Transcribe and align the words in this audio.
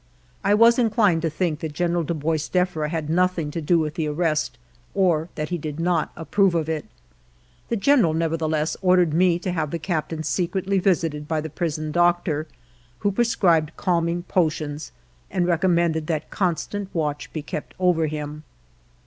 I 0.43 0.55
was 0.55 0.79
inclined 0.79 1.21
to 1.21 1.29
think 1.29 1.59
that 1.59 1.73
General 1.73 2.01
de 2.01 2.15
Boisdeffre 2.15 2.87
had 2.89 3.07
nothing 3.07 3.51
to 3.51 3.61
do 3.61 3.77
with 3.77 3.93
the 3.93 4.07
arrest, 4.07 4.57
or 4.95 5.29
that 5.35 5.49
he 5.49 5.59
did 5.59 5.79
not 5.79 6.11
approve 6.15 6.55
of 6.55 6.67
it. 6.67 6.85
The 7.69 7.75
General, 7.75 8.15
never 8.15 8.35
theless, 8.35 8.75
ordered 8.81 9.13
me 9.13 9.37
to 9.37 9.51
have 9.51 9.69
the 9.69 9.77
Captain 9.77 10.23
secretly 10.23 10.79
visited 10.79 11.27
by 11.27 11.39
the 11.39 11.51
prison 11.51 11.91
doctor, 11.91 12.47
who 13.01 13.11
prescribed 13.11 13.77
calming 13.77 14.23
potions 14.23 14.91
and 15.29 15.45
recommended 15.45 16.07
that 16.07 16.31
constant 16.31 16.89
watch 16.95 17.31
be 17.31 17.43
kept 17.43 17.75
over 17.77 18.07
him. 18.07 18.41